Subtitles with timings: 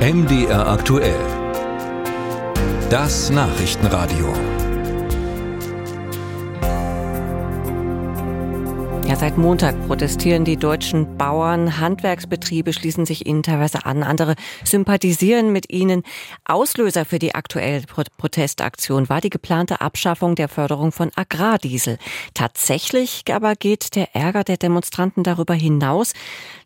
[0.00, 1.20] MDR aktuell.
[2.88, 4.32] Das Nachrichtenradio.
[9.06, 11.80] Ja, seit Montag protestieren die deutschen Bauern.
[11.80, 14.02] Handwerksbetriebe schließen sich ihnen teilweise an.
[14.02, 16.04] Andere sympathisieren mit ihnen.
[16.44, 17.82] Auslöser für die aktuelle
[18.16, 21.98] Protestaktion war die geplante Abschaffung der Förderung von Agrardiesel.
[22.34, 26.12] Tatsächlich aber geht der Ärger der Demonstranten darüber hinaus.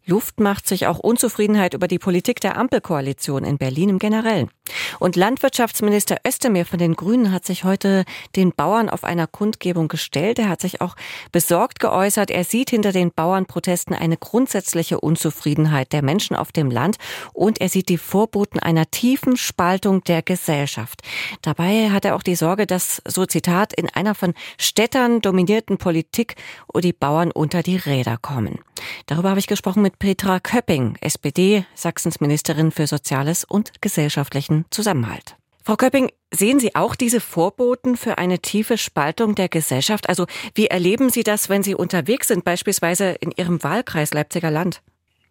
[0.07, 4.50] Luft macht sich auch Unzufriedenheit über die Politik der Ampelkoalition in Berlin im Generellen.
[4.99, 8.04] Und Landwirtschaftsminister Özdemir von den Grünen hat sich heute
[8.36, 10.39] den Bauern auf einer Kundgebung gestellt.
[10.39, 10.96] Er hat sich auch
[11.32, 12.30] besorgt geäußert.
[12.30, 16.96] Er sieht hinter den Bauernprotesten eine grundsätzliche Unzufriedenheit der Menschen auf dem Land
[17.32, 21.00] und er sieht die Vorboten einer tiefen Spaltung der Gesellschaft.
[21.43, 26.36] Dabei hat er auch die Sorge, dass, so Zitat, in einer von Städtern dominierten Politik
[26.77, 28.58] die Bauern unter die Räder kommen.
[29.07, 35.36] Darüber habe ich gesprochen mit Petra Köpping, SPD, Sachsens Ministerin für Soziales und gesellschaftlichen Zusammenhalt.
[35.64, 40.08] Frau Köpping, sehen Sie auch diese Vorboten für eine tiefe Spaltung der Gesellschaft?
[40.08, 44.82] Also wie erleben Sie das, wenn Sie unterwegs sind, beispielsweise in Ihrem Wahlkreis Leipziger Land?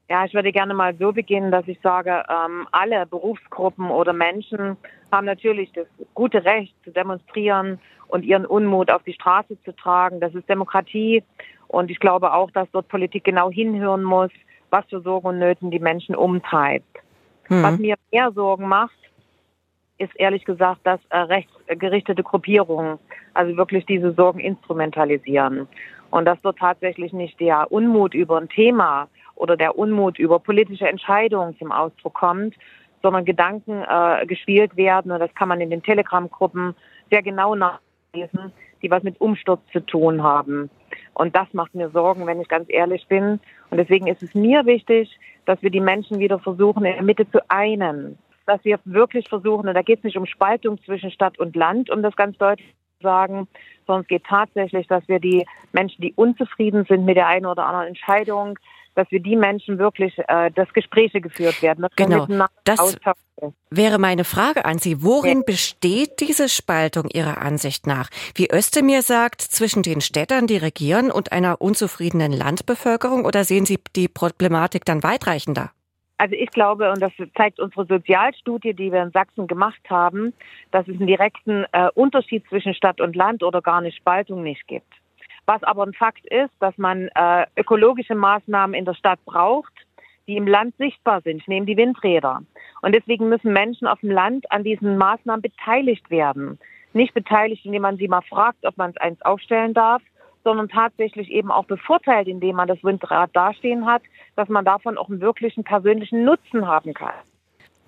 [0.10, 4.76] Ja, ich würde gerne mal so beginnen, dass ich sage, ähm, alle Berufsgruppen oder Menschen
[5.12, 10.20] haben natürlich das gute Recht zu demonstrieren und ihren Unmut auf die Straße zu tragen.
[10.20, 11.24] Das ist Demokratie.
[11.68, 14.32] Und ich glaube auch, dass dort Politik genau hinhören muss,
[14.74, 16.98] was für Sorgen und Nöten die Menschen umtreibt.
[17.48, 17.64] Mhm.
[17.64, 18.98] Was mir mehr Sorgen macht,
[20.00, 22.98] ist ehrlich gesagt, dass äh, rechtsgerichtete Gruppierungen
[23.36, 25.68] also wirklich diese Sorgen instrumentalisieren.
[26.10, 30.88] Und dass dort tatsächlich nicht der Unmut über ein Thema oder der Unmut über politische
[30.88, 32.56] Entscheidungen zum Ausdruck kommt,
[33.04, 35.12] sondern Gedanken äh, gespielt werden.
[35.12, 36.76] Und das kann man in den Telegram-Gruppen
[37.12, 37.54] sehr genau
[38.14, 40.70] nachlesen, die was mit Umsturz zu tun haben.
[41.14, 43.40] Und das macht mir Sorgen, wenn ich ganz ehrlich bin.
[43.70, 47.30] Und deswegen ist es mir wichtig, dass wir die Menschen wieder versuchen, in der Mitte
[47.30, 48.18] zu einen.
[48.46, 51.90] Dass wir wirklich versuchen, und da geht es nicht um Spaltung zwischen Stadt und Land,
[51.90, 52.68] um das ganz deutlich
[53.00, 53.48] zu sagen,
[53.88, 57.66] sondern es geht tatsächlich, dass wir die Menschen, die unzufrieden sind mit der einen oder
[57.66, 58.60] anderen Entscheidung,
[58.96, 61.86] dass wir die Menschen wirklich, äh, dass Gespräche geführt werden.
[61.96, 62.28] genau.
[62.64, 62.98] Das
[63.70, 65.04] wäre meine Frage an Sie.
[65.04, 65.44] Worin ja.
[65.46, 68.10] besteht diese Spaltung Ihrer Ansicht nach?
[68.36, 73.26] Wie Özdemir sagt, zwischen den Städtern, die regieren, und einer unzufriedenen Landbevölkerung?
[73.26, 75.72] Oder sehen Sie die Problematik dann weitreichender?
[76.18, 80.34] Also ich glaube, und das zeigt unsere Sozialstudie, die wir in Sachsen gemacht haben,
[80.72, 84.66] dass es einen direkten äh, Unterschied zwischen Stadt und Land oder gar eine Spaltung nicht
[84.68, 84.88] gibt.
[85.46, 89.74] Was aber ein Fakt ist, dass man äh, ökologische Maßnahmen in der Stadt braucht,
[90.28, 91.42] die im Land sichtbar sind.
[91.42, 92.42] Ich nehme die Windräder.
[92.82, 96.60] Und deswegen müssen Menschen auf dem Land an diesen Maßnahmen beteiligt werden.
[96.94, 100.02] Nicht beteiligt, indem man sie mal fragt, ob man es eins aufstellen darf,
[100.44, 104.04] sondern tatsächlich eben auch bevorteilt, indem man das Windrad dastehen hat,
[104.36, 107.14] dass man davon auch einen wirklichen persönlichen Nutzen haben kann.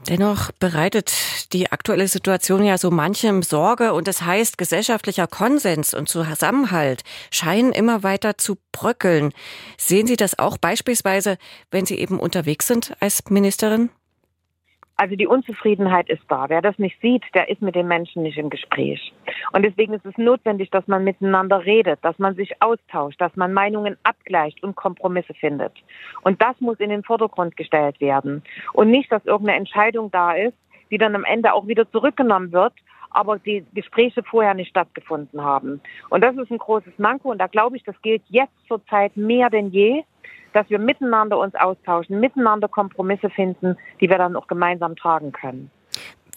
[0.08, 1.12] Dennoch bereitet
[1.52, 7.02] die aktuelle Situation ja so manchem Sorge und das heißt, gesellschaftlicher Konsens und Zusammenhalt
[7.32, 9.34] scheinen immer weiter zu bröckeln.
[9.78, 11.38] Sehen Sie das auch beispielsweise,
[11.72, 13.90] wenn Sie eben unterwegs sind als Ministerin?
[14.98, 16.46] Also die Unzufriedenheit ist da.
[16.48, 19.14] Wer das nicht sieht, der ist mit den Menschen nicht im Gespräch.
[19.52, 23.52] Und deswegen ist es notwendig, dass man miteinander redet, dass man sich austauscht, dass man
[23.52, 25.74] Meinungen abgleicht und Kompromisse findet.
[26.22, 28.42] Und das muss in den Vordergrund gestellt werden.
[28.72, 30.58] Und nicht, dass irgendeine Entscheidung da ist,
[30.92, 32.74] die dann am Ende auch wieder zurückgenommen wird,
[33.10, 35.82] aber die Gespräche vorher nicht stattgefunden haben.
[36.10, 37.32] Und das ist ein großes Manko.
[37.32, 40.04] Und da glaube ich, das gilt jetzt zurzeit mehr denn je
[40.56, 45.70] dass wir miteinander uns austauschen, miteinander Kompromisse finden, die wir dann auch gemeinsam tragen können.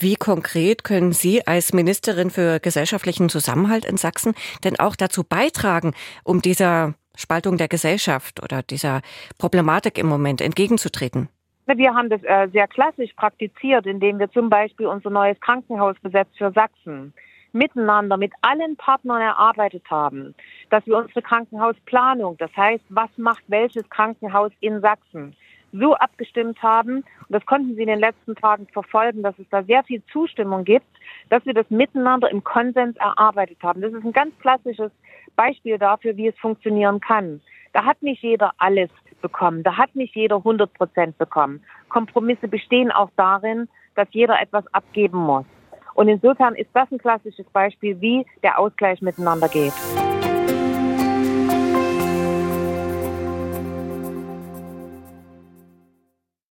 [0.01, 4.35] Wie konkret können Sie als Ministerin für gesellschaftlichen Zusammenhalt in Sachsen
[4.65, 9.03] denn auch dazu beitragen, um dieser Spaltung der Gesellschaft oder dieser
[9.39, 11.29] Problematik im Moment entgegenzutreten?
[11.67, 16.51] Wir haben das äh, sehr klassisch praktiziert, indem wir zum Beispiel unser neues Krankenhausgesetz für
[16.53, 17.13] Sachsen
[17.59, 20.35] miteinander mit allen Partnern erarbeitet haben,
[20.71, 25.37] dass wir unsere Krankenhausplanung, das heißt, was macht welches Krankenhaus in Sachsen,
[25.73, 29.63] so abgestimmt haben, und das konnten Sie in den letzten Tagen verfolgen, dass es da
[29.65, 30.87] sehr viel Zustimmung gibt,
[31.29, 33.83] dass wir das miteinander im Konsens erarbeitet haben.
[33.83, 34.91] Das ist ein ganz klassisches
[35.37, 37.43] Beispiel dafür, wie es funktionieren kann.
[37.75, 38.89] Da hat nicht jeder alles
[39.21, 41.63] bekommen, da hat nicht jeder 100 Prozent bekommen.
[41.89, 45.45] Kompromisse bestehen auch darin, dass jeder etwas abgeben muss.
[45.99, 49.73] Und insofern ist das ein klassisches Beispiel, wie der Ausgleich miteinander geht.